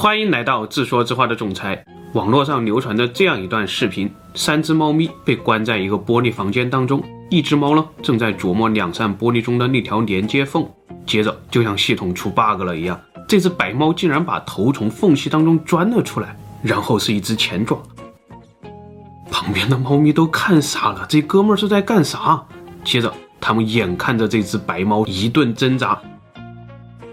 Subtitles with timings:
[0.00, 1.84] 欢迎来到自说自话的总裁。
[2.12, 10.64] 网络上流传着这样一段视频：三只猫咪被关在一个玻璃房间当中，一只猫呢正在琢磨两扇玻璃中的那条连接缝。
[11.04, 17.82] 接着，就像系统出 bug 了一样，这只白猫竟然把头从缝隙当中钻了出来，然后是一只前爪。
[19.32, 22.40] 旁边的猫咪都看傻了，这哥们儿是在干啥？
[22.84, 26.00] 接着，他们眼看着这只白猫一顿挣扎，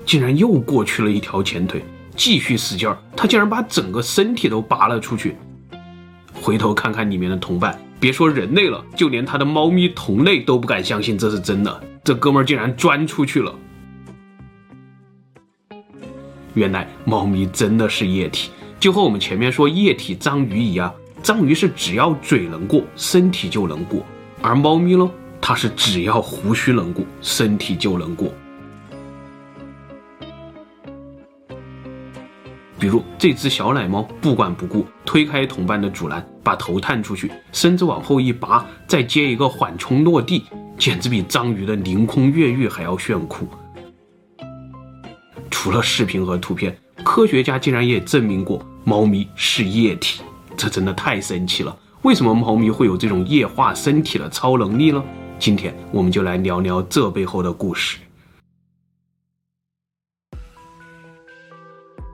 [0.06, 1.84] 竟然又过去了一条前腿。
[2.16, 5.36] 继续使劲儿，他竟然把整个身体都拔了出去。
[6.34, 11.84] 回头看看里面的同伴，别说人类了，就连他的猫咪同类都不敢相信这是真的。
[12.04, 13.54] 这哥们儿竟然钻出去了。
[16.54, 24.06] 原来猫咪真的是液体，就和我们前面说液体章鱼一样，章鱼是只要嘴能过，身体就能过，
[24.42, 25.10] 而猫咪呢，
[25.42, 28.32] 它是只要胡须能过，身体就能过。
[32.78, 40.44] 比如这只小奶猫不管不顾，推开同伴的阻拦，把头探出去，身子往后一拔，再接一个缓冲落地，
[40.78, 43.48] 简直比章鱼的凌空越狱还要炫酷。
[45.50, 50.22] 除了视频和图片，科学家竟然也证明过猫咪是液体，
[50.58, 51.76] 这真的太神奇了！
[52.02, 55.04] 为什么猫咪会有这种液化身体的超能力呢？
[55.40, 57.98] 今天我们就来聊聊这背后的故事。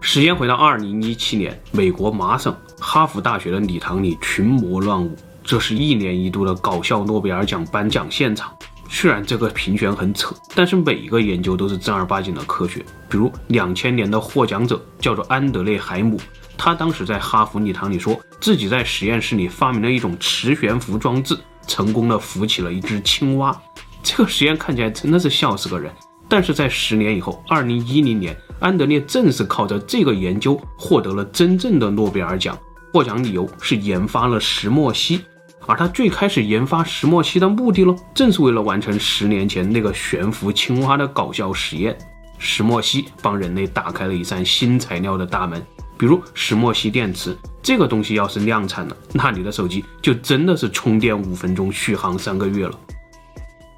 [0.03, 8.51] 时间回到二零一七年，美国麻省哈佛大学的礼堂里群魔乱舞，这是一年一度的搞笑诺贝尔奖颁奖现场。
[8.89, 12.83] 虽然这个评选很扯，但是每一个研究都是正儿八经的科学。
[13.07, 16.19] 比如两千年的获奖者叫做安德烈海姆，
[16.57, 23.55] 他当时在哈佛礼堂里说自己在实验室里发明了一种磁悬浮装置，成功的浮起了一只青蛙。
[24.01, 25.93] 这个实验看起来真的是笑死个人。
[26.27, 32.57] 但是在十年以后，二零一零年，安德烈正是靠着这个研究获得了真正的诺贝尔奖。
[32.93, 35.19] 获奖理由是研发了石墨烯，
[35.65, 41.97] 而他最开始研发石墨烯的目的呢，正是为了完成十年前那个悬浮青蛙的搞笑实验。
[42.37, 45.63] 石墨烯帮人类打开了一扇新材料的大门，
[45.97, 52.77] 比如石墨烯电池，这个东西要是量产了，那你的手机就真的是充电五分钟，续航三个月了。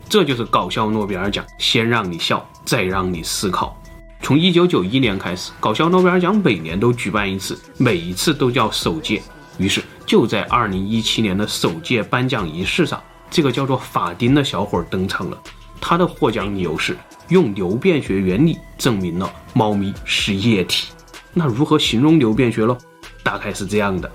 [0.10, 3.80] 这就是搞笑诺贝尔奖，先让你笑，再让你思考。
[4.24, 9.22] 从一九九一年开始，搞笑诺贝尔奖每年都举办一次，每一次都叫首届。
[9.58, 15.38] 于是就在二零一七年的首届颁奖仪式上，这个叫做法丁的小伙登场了。
[15.82, 16.98] 他的获奖理由是
[17.28, 20.88] 用流变学原理证明了猫咪是液体。
[21.34, 22.78] 那如何形容流变学喽？
[23.24, 24.10] 大概是这样的。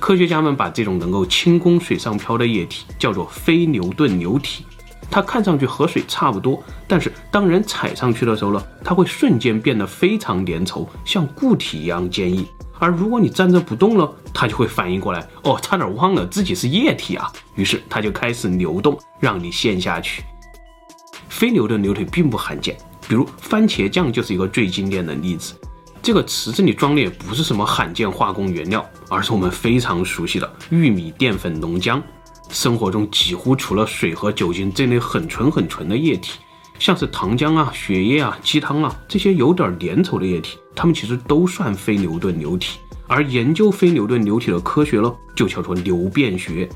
[0.00, 4.64] 科学家们把这种能够轻功水上漂的液体叫做非牛顿流体，
[5.10, 12.46] 它看上去和水差不多，但是当人踩上去的时候呢，它会瞬间变得非常粘稠，像固体一样坚硬。
[12.78, 20.22] 而如果你站着不动了，它就会反应过来，哦，差点忘了自己是液体啊，于是它就开始流动，让你陷下去。
[21.28, 22.76] 非牛顿流体并不罕见，
[23.08, 25.54] 比如番茄酱就是一个最经典的例子。
[26.02, 32.00] 这个池子里装的也不是什么罕见化工原料，而是我们非常熟悉的玉米淀粉浓浆。
[32.50, 36.38] 生活中几乎除了水和酒精这类很纯很纯的液体，
[36.78, 42.78] 像是糖浆啊、血液啊、鸡汤啊这些有点粘稠的液体，它们其实都算非牛顿流体。
[43.06, 46.68] 而研究非牛顿流体的科学呢，就叫做流变学。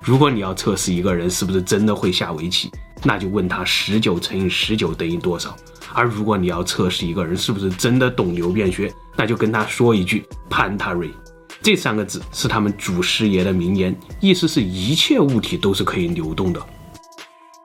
[0.00, 2.70] 如果你要测试一个人是不是真的会下围棋，
[3.02, 5.54] 那就问他十九乘以十九等于多少。
[5.92, 11.12] 而如果你要测试一个人是不是真的懂流变学，那就跟他说一句 “Pantare”，
[11.60, 16.66] 这三个字是他们祖师爷的名言，意思是一切物体都是可以流动的。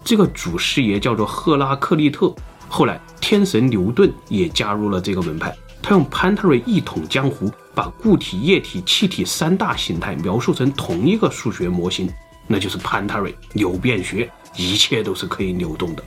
[0.03, 2.33] 这个祖师爷叫做赫拉克利特，
[2.67, 5.55] 后来天神牛顿也加入了这个门派。
[5.81, 12.09] 他用 Pantare 一统江湖，把固体、液体、气体三大形态描述成同一个数学模型，
[12.47, 16.03] 那就是 Pantare 流变学，一切都是可以流动的。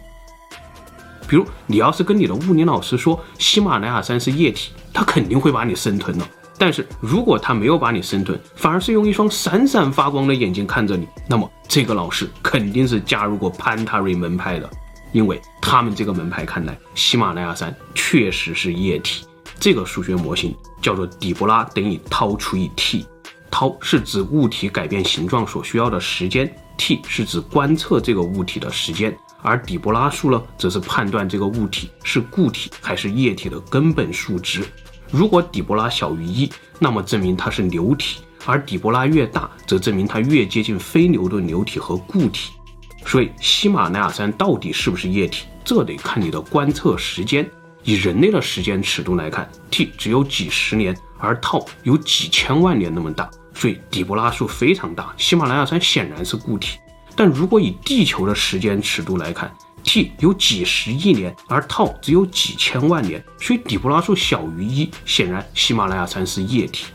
[1.29, 6.29] 比如，你要是跟你的物理老师说喜马拉雅山是液体，他肯定会把你生吞了。
[6.59, 14.71] 但是如果他没有把你生吞，反而是用一双闪闪发光的眼睛看着你，那么这个老师肯定是加入过潘塔瑞门派的，
[15.13, 19.27] 因为他们这个门派看来，喜马拉雅山确实是液体。
[19.59, 29.17] 这个数学模型叫做底波拉等于涛除以 t，tau 是指物体改变形状所需要的时间，t 是指观测这个物体的时间。
[29.43, 34.63] 而底波拉数呢，则是判断这个物体是固体还是液体的根本数值。
[35.11, 42.53] 如果底波拉小于一，那么证明它是流体；而底波拉越大，则证明它越接近非牛顿流体和固体。
[43.05, 47.49] 所以喜马拉雅山到底是不是液体，这得看你的观测时间。
[47.85, 55.15] 以人类的时间尺度来看，T 只有几十年，而 τ 有几千万年那么大，所以底波拉数非常大。
[55.17, 56.79] 喜马拉雅山显然是固体。
[57.15, 59.51] 但如果以地球的时间尺度来看
[59.87, 66.87] ，T 有几十亿年，而 τ 只有几千万年，所以底波拉数小于一，显然喜马拉雅山是液体。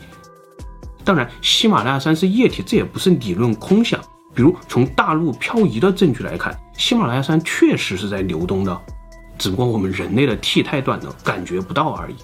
[1.02, 3.98] 当然，喜马拉雅山是液体，这也不是理论空想。
[4.34, 8.80] 比如从大陆漂移的证据来看，喜马拉雅山确实是在流动的。
[9.38, 12.14] 只不过我们人类的 T 太短了，感觉不到而已。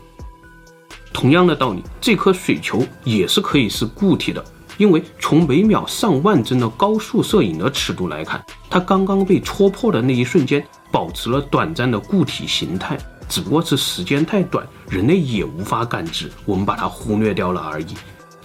[1.12, 4.44] 同样的道理，这颗水球也是可以是固体的，
[4.78, 12.96] 因为从每秒上万帧的高速摄影的尺度来看，它刚刚被戳破的那一瞬间，保持了短暂的固体形态，
[13.28, 17.88] 只不过是时间太短，人类也无法感知，我们把它忽略掉了而已。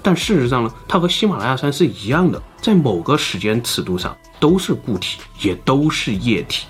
[0.01, 6.65] 但事实上呢，它和喜马拉雅山是一样的，在某个时间尺度上都是固体，也都是液体。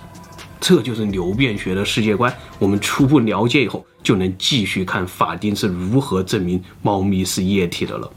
[0.59, 2.33] 这就是流变学的世界观。
[2.59, 8.09] 我们初步了解以后，就能继续看法丁是如何证明猫咪是液体的了。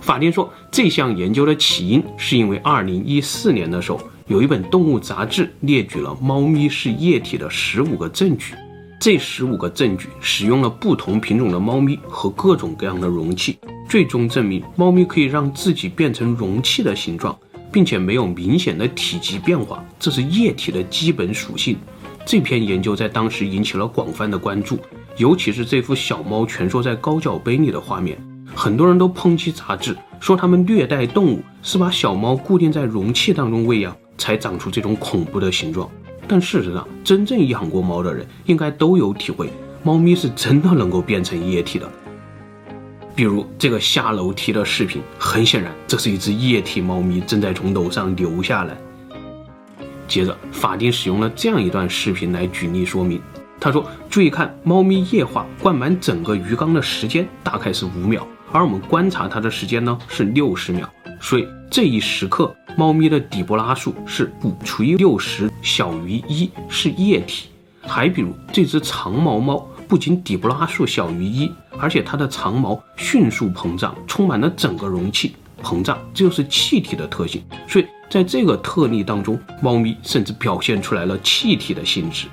[0.00, 8.54] 法庭说，这项研究的起因是因为2014年的时候，有一本动物杂志列举了猫咪是液体的十五个证据。
[9.00, 13.58] 这十五个证据使用了不同品种的猫咪和各种各样的容器，
[13.88, 17.36] 最终证明猫咪可以让自己变成容器的形状。
[17.72, 21.78] 并且没有明显的体积变化，这是液体的基本属性。
[22.26, 24.76] 这篇研究在当时引起了广泛的关注，
[25.16, 28.18] 尤其是这幅小猫蜷缩在高脚杯里的画面，
[28.54, 35.88] 很多人都抨击杂志，说他们虐待动物，是把小猫固定在容器当中喂养，才长出这种恐怖的形状。
[36.28, 39.50] 但事实上，真正养过猫的人应该都有体会，
[39.82, 41.88] 猫咪是真的能够变成液体的。
[43.14, 48.76] 比如这个下楼梯的视频，很显然这是一只液体猫咪正在从楼上流下来。
[50.06, 53.20] 接着，法丁使用了这样一段视频来举例说明。
[53.58, 60.88] 他说：“注意看，猫咪液化灌满整个鱼缸的时间大概是五秒，而我们观察它的时间呢是六十秒。
[61.20, 67.48] 所以这一时刻，猫咪的底波拉数是五除以六十小于一，是液体。
[67.82, 75.34] 还比如这只长毛猫。”不仅底波拉数小于一，而且它的长毛迅速膨胀，充满了整个容器。
[75.60, 77.42] 膨胀，这就是气体的特性。
[77.66, 82.28] 所以在这个特例当中，猫咪甚至表现出来了气体的性质。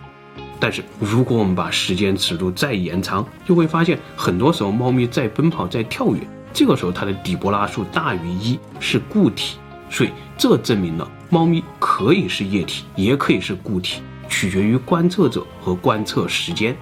[0.59, 6.21] 但是，如果我们把时间尺度再延长，就会发现，很多时候猫咪在奔跑、在跳跃，
[6.51, 9.57] 这个时候它的底波拉数大于一，是固体。
[9.89, 16.75] 所以这证明了猫咪可以是液体，也可以是固体，取决于观测者和观测时间。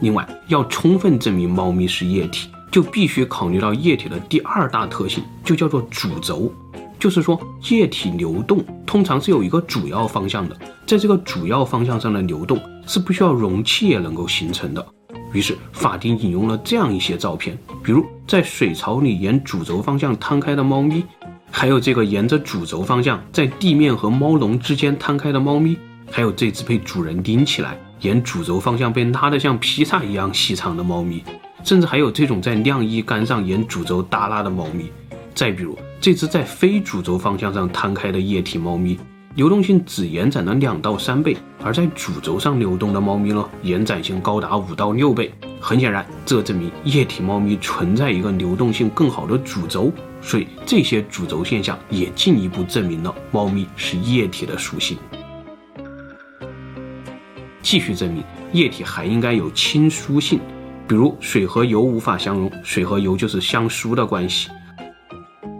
[0.00, 6.52] 另外，要充分证明猫咪是液体，就必须考虑到液体的第二大特性，就叫做主轴。
[6.98, 7.40] 就是说，
[7.70, 10.56] 液体流动通常是有一个主要方向的，
[10.86, 14.84] 在这个主要方向上的流动是不需要容器也能够形成的。
[15.32, 21.04] 于是，法丁引用了这样一些照片，比如在水槽里沿主轴方向摊开的猫咪，
[21.50, 25.76] 还有这个沿着主轴方向在地面和猫笼之间摊开的猫咪，
[26.10, 27.78] 还有这只被主人拎起来。
[28.00, 31.22] 沿主轴方向被拉得像披萨一样细长的猫咪，
[31.64, 34.90] 甚至还有这种在晾衣杆上沿主轴耷拉的猫咪。
[35.38, 38.98] 再比如这只在非主轴方向上摊开的液体猫咪，
[39.36, 45.32] 流动性只延展了两到三倍；而在主轴上流动的猫咪呢，延展性高达五到六倍。
[45.60, 54.98] 很显然，这证明液体猫咪存在一个流动性更好的主轴，所以这些主轴现象也进一步证明了猫咪是液体的属性。
[57.62, 60.40] 继续证明液体还应该有亲疏性，
[60.88, 64.50] 比如水和油无法相溶，水和油就是相疏的关系。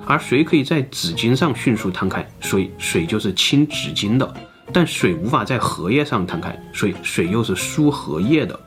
[0.09, 4.35] 而水可以在纸巾上迅速摊开，所以水就是亲纸巾的。
[4.73, 8.59] 但水无法在荷叶上摊开，所以水又是疏荷叶的。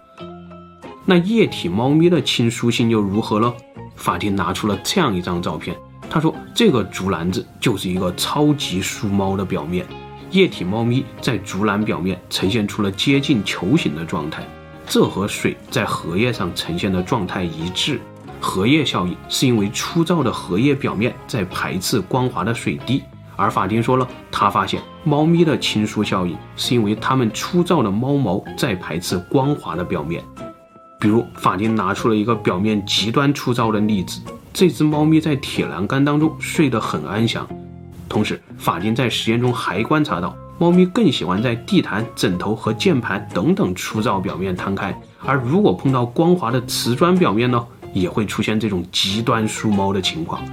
[1.04, 3.52] 那液体猫咪的亲疏性又如何呢？
[3.96, 5.76] 法庭拿出了这样一张照片，
[6.10, 9.86] 他说这个竹篮子就是一个超级疏猫的表面。
[10.30, 14.44] 液体猫咪在竹篮表面呈现出了接近球形的状态，
[14.88, 18.00] 这和水在荷叶上呈现的状态一致。
[18.42, 23.04] 荷叶效应是因为粗糙的荷叶表面在排斥光滑的水滴，
[23.36, 30.24] 而法丁说了，他发现猫咪的亲疏效应是因为它们粗糙的猫毛在排斥光滑的表面。
[31.00, 34.20] 比如，法丁拿出了一个表面极端粗糙的例子，
[34.52, 37.48] 这只猫咪在铁栏杆当中睡得很安详。
[38.10, 44.96] 同时，法丁在实验中还观察到，猫咪更喜欢在地毯、枕头和键盘等等粗糙表面摊开，
[45.26, 50.44] 而如果碰到光滑的瓷砖表面呢，也会出现这种极端梳猫的情况。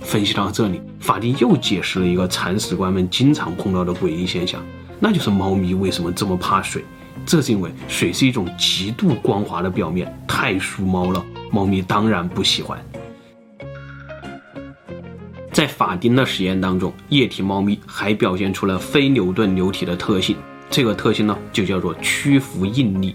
[0.00, 4.60] 分析到这里，法丁又解释了一个铲屎官们经常碰到的诡异现象，
[4.98, 6.84] 那就是猫咪为什么这么怕水。
[7.24, 12.84] 这是因为水是一种极度光滑的表面，太梳猫了，猫咪当然不喜欢。
[15.52, 20.36] 在法丁的实验当中，液体猫咪还表现出了非牛顿流体的特性，
[20.68, 23.14] 这个特性呢就叫做屈服应力。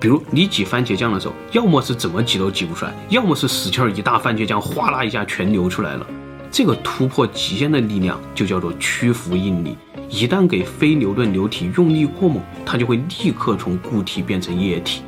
[0.00, 6.06] 比如你挤番茄酱的时候，要么是怎么挤都挤不出来，要么是使劲儿一大番茄酱哗啦一下全流出来了。
[6.50, 9.76] 这个突破极限的力量就叫做屈服应力。
[10.08, 15.02] 一旦给非牛顿流体用力过猛，它就会立刻从固体变成液体。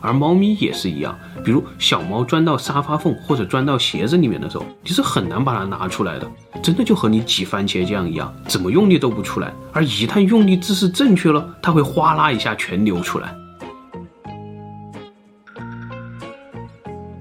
[0.00, 6.30] 而猫咪也是一样，比如小猫钻到沙发缝或者钻到鞋子里面的时候，你是很难把它拿出来的，
[6.62, 9.52] 真的就和你挤番茄酱一样，怎么用力都不出来。
[9.72, 13.34] 而一旦用力姿势正确了，它会哗啦一下全流出来。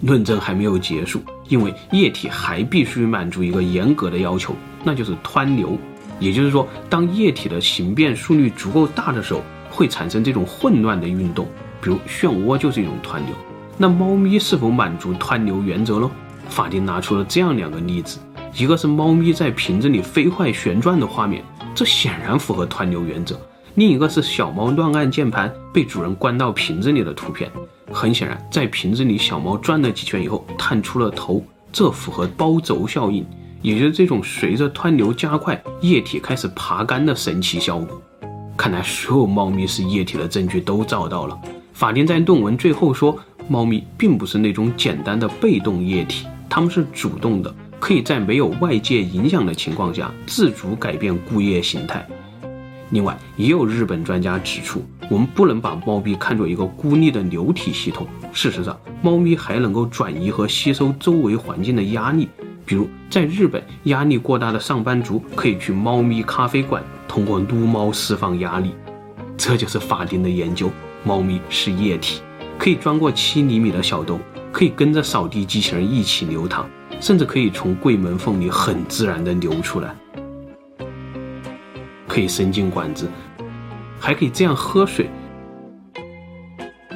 [0.01, 5.77] 论证还没有结束，因为液体还必须满足一个严格的要求，那就是湍流。
[6.19, 11.47] 也就是说，当液体的形变速率足够大的时候，会产生这种混乱的运动，
[11.81, 13.27] 比如漩涡就是一种湍流。
[13.77, 16.11] 那猫咪是否满足湍流原则呢？
[16.49, 18.19] 法丁拿出了这样两个例子，
[18.53, 23.35] 一个是猫咪在瓶子里飞快旋转的画面，这显然符合湍流原则；
[23.79, 27.49] 另一个是小猫乱按键盘被主人关到瓶子里的图片，
[27.89, 33.25] 很显然，在瓶子里小猫转了几圈以后探出了头，这符合包轴效应。
[33.61, 38.01] 也就是这种随着湍流加快，液体开始爬干的神奇效果。
[38.57, 41.39] 看来所有猫咪是液体的证据都找到了。
[41.71, 43.17] 法庭在论文最后说，
[43.47, 52.05] 猫咪并不是那种简单的被动液体，它们是主动的，可以在没有外界影响的情况下自主改变固液形态。
[52.91, 58.07] 另外，也有日本专家指出，我们不能把猫咪看作一个孤立的流体系统。
[58.33, 62.29] 事实上，猫咪还能够转移和吸收周围环境的压力。
[62.65, 68.75] 比如，在日本，压力过大的上班族可以去猫咪咖啡馆，通过撸猫释放压力。
[69.35, 70.69] 这就是法丁的研究：
[71.03, 72.21] 猫咪是液体，
[72.57, 74.19] 可以钻过七厘米的小洞，
[74.51, 76.67] 可以跟着扫地机器人一起流淌，
[76.99, 79.95] 甚至可以从柜门缝里很自然地流出来，
[82.09, 83.07] 可以伸进管子，
[83.99, 85.09] 还可以这样喝水，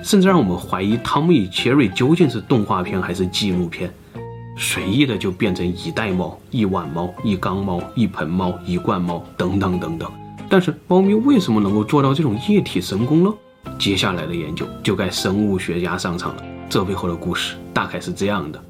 [0.04, 3.90] 甚至让我们怀疑《汤姆与杰瑞》究竟是动画片还是纪录片。
[4.58, 10.12] 随意的就变成一袋猫、一碗猫、一缸猫、一盆猫、一罐猫等等等等。
[10.50, 13.34] 但是猫咪为什么能够做到这种液体神功呢？
[13.80, 16.44] 接下来的研究就该生物学家上场了。
[16.70, 18.64] 这背后的故事大概是这样的：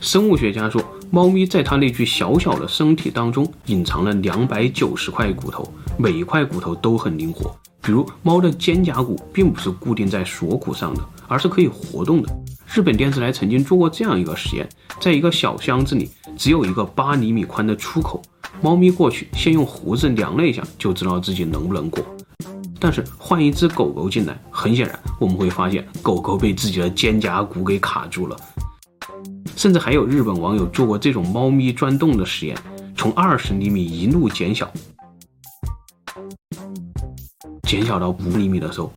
[0.00, 0.82] 生物学家说，
[1.14, 5.62] 猫咪在它那具小小的身体当中隐藏了两百九十块骨头，
[5.98, 7.54] 每一块骨头都很灵活。
[7.82, 12.34] 比如猫的肩胛骨并不是固定在锁骨上的，而是可以活动的。
[12.66, 14.66] 日本电视台曾经做过这样一个实验，
[15.00, 18.22] 在一个小箱子里，只有一个八厘米宽的出口，
[18.62, 22.02] 猫咪过去先用胡子量了一下，就知道自己能不能过。
[22.80, 28.36] 但是换一只狗狗进来，很显然我们会发现狗狗被自己的肩胛骨给卡住了。
[29.56, 32.56] 甚至还有日本网友做过这种猫咪钻洞的实验，
[32.96, 34.70] 从二十厘米一路减小，
[37.62, 38.92] 减小到五厘米的时候。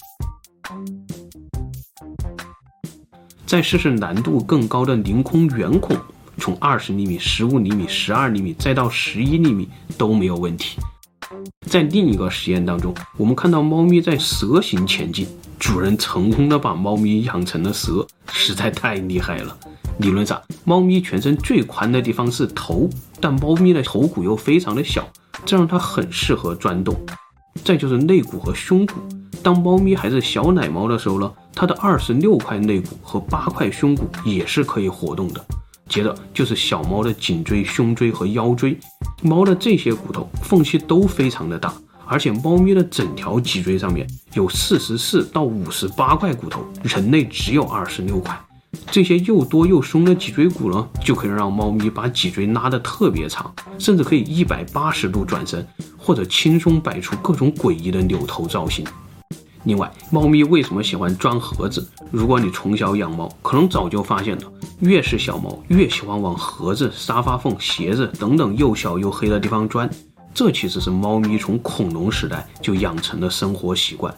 [3.46, 5.96] 再试试难度更高的凌空圆孔，
[6.40, 10.80] 从二十厘米、十五厘米、十二厘米，再到十一厘米都没有问题。
[11.68, 15.28] 在另一个实验当中，我们看到猫咪在蛇形前进，
[15.60, 19.56] 主人成功的把猫咪养成了蛇，实在太厉害了。
[20.00, 22.90] 理论上，猫咪全身最宽的地方是头，
[23.22, 25.08] 但猫咪的头骨又非常的小，
[25.46, 26.96] 这让它很适合钻洞。
[27.64, 28.96] 再就是肋骨和胸骨。
[29.42, 35.46] 当猫咪还是小奶猫的时候呢，它的二十六块肋骨和八块胸骨也是可以活动的。
[35.88, 38.78] 接着就是小猫的颈椎、胸椎和腰椎，
[39.22, 41.72] 猫的这些骨头缝隙都非常的大，
[42.08, 48.38] 而且猫咪的整条脊椎上面有四十四到五十八块骨头，人类只有二十六块。
[48.92, 55.68] 这些又多又松的脊椎骨呢，就可以让猫咪把脊椎拉得特别长，甚至可以一百八十度转身，
[55.98, 58.86] 或者轻松摆出各种诡异的扭头造型。
[59.64, 61.88] 另外，猫咪为什么喜欢钻盒子？
[62.12, 64.44] 如果你从小养猫，可能早就发现了，
[64.80, 69.90] 越是小猫越喜欢往盒子、沙发缝、鞋子等等又小又黑的地方钻。
[70.34, 74.14] 这其实是猫咪从恐龙时代就养成的生活习惯。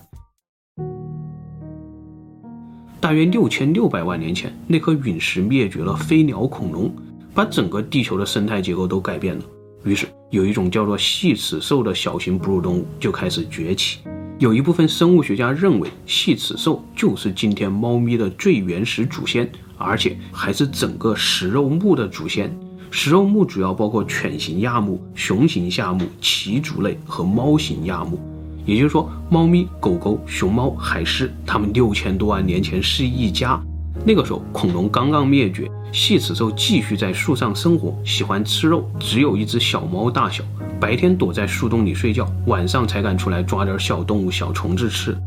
[3.00, 6.92] 大约六千六百万年前，那颗陨石灭绝了飞鸟恐龙，
[7.32, 9.44] 把整个地球的生态结构都改变了。
[9.84, 14.00] 于是，有一种叫做细齿兽的小型哺乳动物就开始崛起。
[14.40, 22.56] 有一部分生物学家认为，细齿兽就是今天猫咪的最原始祖先，而且还是整个食肉目的祖先。
[22.90, 28.20] 食肉目主要包括犬形亚目、熊形下目、鳍足类和猫形亚目。
[28.68, 33.60] 也就是说，猫咪、狗狗、熊猫、海狮，它们六千多万年前是一家。
[34.06, 40.44] 那个时候，恐龙刚刚灭绝，细齿兽继续在树上生活，喜欢吃肉，只有一只小猫大小，
[40.80, 45.18] 白天躲在树洞里睡觉，晚上才敢出来抓点小动物、小虫子吃。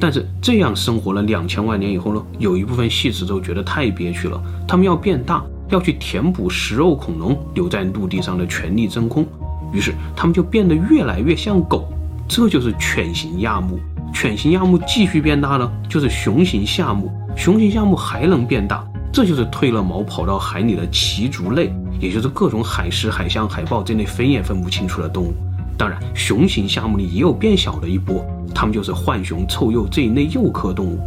[0.00, 9.24] 但是这样生活了两千万年以后呢，有一部分细齿兽觉得太憋屈了，它们要变大，要去填补食肉恐龙留在陆地上的权力真空，
[9.72, 11.88] 于是它们就变得越来越像狗。
[12.28, 13.78] 这就是犬形亚目，
[14.12, 25.34] 犬形亚目继续变大呢，就是熊形下目，熊形下目还能变大，这就是褪了毛跑到海里的鳍足类，也就是各种海狮、海象、海豹这类分也分不清楚的动物。
[25.78, 30.98] 当然，熊形下目里也有变小的一波，它们就是浣熊、臭鼬这一类鼬科动物。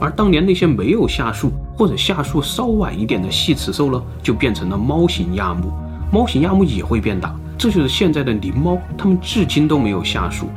[0.00, 5.70] 而当年那些没有下树或者下树稍晚一点的细齿兽呢，就变成了猫形亚目，
[6.10, 7.34] 猫形亚目也会变大。
[7.56, 10.48] 这就是现在的灵猫，它们至今都没有下树。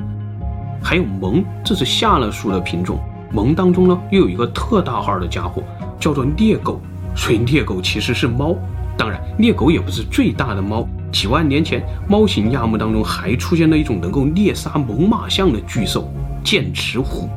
[0.82, 3.00] 还有獴，这是下了树的品种。
[3.34, 5.64] 獴当中呢，又有一个特大号的家伙，
[6.00, 6.80] 叫做猎狗。
[7.16, 8.56] 所以猎狗其实是猫，
[8.96, 10.88] 当然猎狗也不是最大的猫。
[11.12, 16.12] 几万年前，猫形亚目当中还出现了一种能够猎杀猛犸象的巨兽——
[16.44, 17.28] 剑齿虎。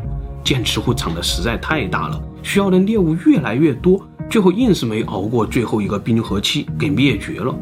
[0.44, 7.54] 剑齿虎长得实在太大了，需要的猎物越来越多，最后硬是没熬过最后一个冰河期，给灭绝了。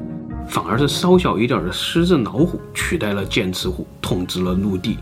[0.49, 4.97] 反而是稍小一点的狮子老虎取代了剑齿虎，统治了陆地。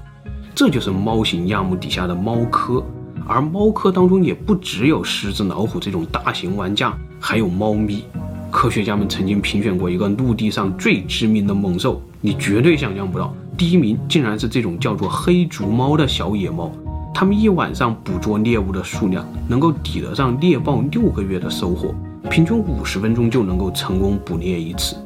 [0.55, 2.85] 这就是猫形亚目底下的猫科，
[3.27, 8.05] 而猫科当中也不只有狮子老虎这种大型玩家，还有猫咪。
[8.51, 16.73] 科学家们曾经评选过一个陆地上最致命的猛兽，你绝对想象不到，第一名竟然是这种叫做黑足猫的小野猫。
[17.15, 21.95] 它们一晚上捕捉猎物的数量能够抵得上猎豹六个月的收获，
[22.29, 24.97] 平均五十分钟就能够成功捕猎一次。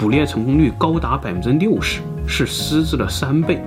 [0.00, 3.62] 捕猎成功率高达百分之六十，是狮子的三倍。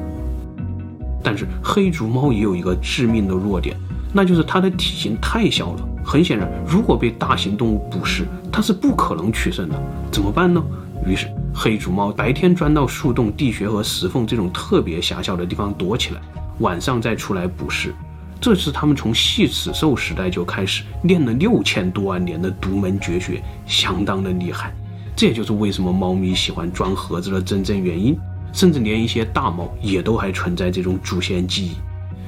[1.22, 3.78] 但是黑足猫也有一个致命的弱点，
[4.12, 5.88] 那就是它的体型太小了。
[6.04, 9.80] 很显然，如果被大型动物捕食，它是不可能取胜的。
[10.12, 10.60] 怎么办呢？
[11.06, 16.22] 于是黑足猫白天钻到树洞、地穴和石缝这种特别狭小的地方躲起来，
[16.62, 17.94] 晚上再出来捕食。
[18.42, 24.74] 这是他们从细齿兽时代就开始练了六千多万年的独门绝学，相当的厉害。
[25.16, 28.18] 这也就是为什么猫咪喜欢钻盒子的真正原因，
[28.52, 31.72] 甚至连一些大猫也都还存在这种祖先记忆。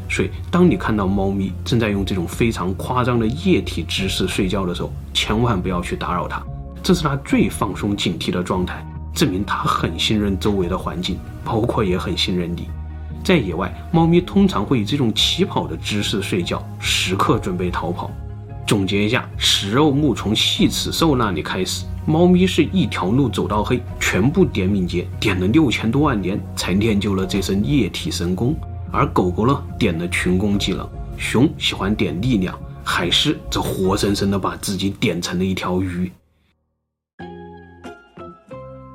[0.08, 6.42] 所以，当你看到猫咪正在用这种非常夸张的液体姿势睡觉的时候，千万不要去打扰它，
[6.84, 12.70] 这是它最放松警惕的状态，证明它很信任周围的环境，包括也很信任你。
[13.24, 18.12] 在野外，猫咪通常会以这种起跑的姿势睡觉，时刻准备逃跑。
[18.66, 21.86] 总结一下，食肉目从细齿兽那里开始。
[22.08, 28.56] 猫咪是一条路走到黑，全部点敏捷，点了六千多万年才练就了这身液体神功。
[28.92, 36.12] 而狗狗呢，点了群攻技能，熊喜欢点力量，海狮则活生生的把自己点成了一条鱼。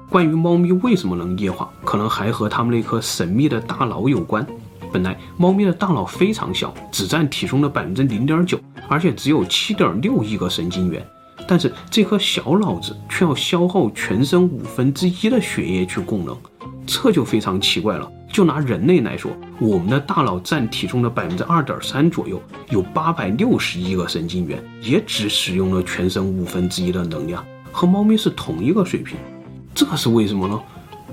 [0.09, 4.45] 关于猫咪为什么能液化，可能还和它们那颗神秘的大脑有关。
[4.93, 11.07] 本来猫咪的大脑非常小，只占体重的百分之零点九，而且只有七点六亿个神经元。
[11.49, 16.37] 但是这颗小脑子却要消耗全身五分之一的血液去供能，
[16.87, 18.11] 这就非常奇怪了。
[18.33, 29.17] 就拿人类来说，我们的大脑占体重的百分之二点三左右，有八百六十亿个神经元，也只使用了全身五分之一的能量，和猫咪是同一个水平。
[29.75, 30.61] 这是为什么呢？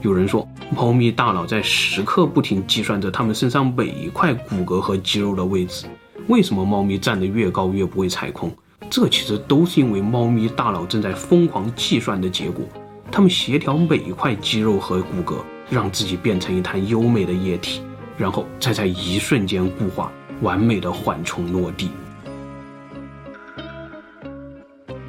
[0.01, 5.85] 有人说，猫咪大脑在时刻不停计算着它们身上每一块骨骼和肌肉的位置。
[6.27, 8.51] 为什么猫咪站得越高越不会踩空？
[8.89, 12.63] 这其实都是因为猫咪大脑正在疯狂计算的结果，
[13.11, 15.37] 它们协调每一块肌肉和骨骼，
[15.69, 17.81] 让自己变成一滩优美的液体，
[18.17, 21.89] 然后再在一瞬间固化，完美的缓冲落地。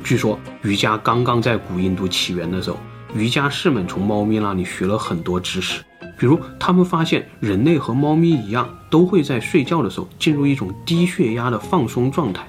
[0.02, 2.78] 据说瑜伽刚刚在古印度起源的时候，
[3.14, 5.82] 瑜伽士们从猫咪那里学了很多知识，
[6.18, 12.46] 比如他们发现人类和猫咪一样，都会在睡觉的时候进入一种低血压的放松状态。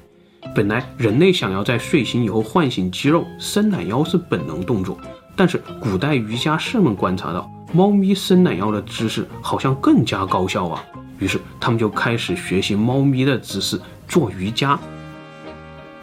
[0.54, 4.98] 本来人类想要在睡醒以后唤醒肌肉，伸懒腰是本能动作。
[5.36, 10.84] 但是古代瑜伽士们观察到，猫咪伸懒腰的姿势好像更加高效啊。
[11.20, 14.78] 于是他们就开始学习猫咪的姿势做瑜伽。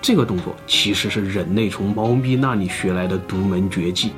[0.01, 4.12] 这个动作其实是人类从猫咪那里学来的独门绝技。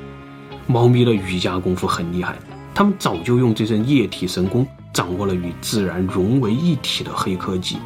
[0.69, 2.37] 猫咪的瑜伽功夫很厉害，
[2.75, 7.77] 他们早就用这身液体神功掌握了与自然融为一体的黑科技。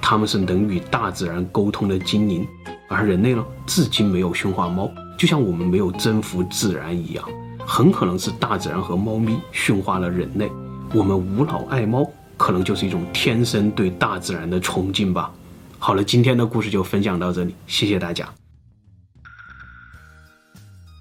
[0.00, 2.44] 他们是能与大自然沟通的精灵，
[2.88, 7.24] 而人类呢，至今没有驯化猫，就像我们没有征服自然一样，
[7.64, 10.50] 很可能是大自然和猫咪驯化了人类。
[10.92, 12.04] 我们无脑爱猫，
[12.36, 15.30] 可能就是一种天生对大自然的崇敬吧。
[15.78, 18.28] 好了，今天的故事就分享到这里，谢谢大家。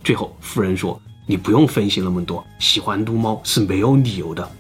[0.04, 4.51] 最后，夫人说：“你不用分析那么多，喜欢撸猫是没有理由的。”